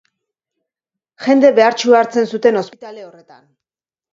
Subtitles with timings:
[1.27, 3.45] Jende behartsua hartzen zuten ospitale horretan.